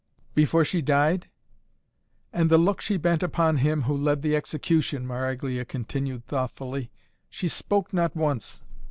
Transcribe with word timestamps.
"Before 0.33 0.65
she 0.65 0.81
died?" 0.81 1.29
"And 2.33 2.49
the 2.49 2.57
look 2.57 2.81
she 2.81 2.97
bent 2.97 3.21
upon 3.21 3.57
him 3.57 3.83
who 3.83 3.95
led 3.95 4.23
the 4.23 4.35
execution," 4.35 5.05
Maraglia 5.05 5.63
continued 5.63 6.25
thoughtfully. 6.25 6.89
"She 7.29 7.47
spoke 7.47 7.93
not 7.93 8.15
once. 8.15 8.63